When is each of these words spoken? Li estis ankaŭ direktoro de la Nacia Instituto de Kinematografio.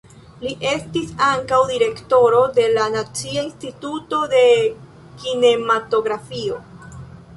Li 0.43 0.51
estis 0.67 1.11
ankaŭ 1.25 1.59
direktoro 1.71 2.39
de 2.57 2.65
la 2.77 2.87
Nacia 2.95 3.43
Instituto 3.49 4.23
de 4.33 4.41
Kinematografio. 5.25 6.59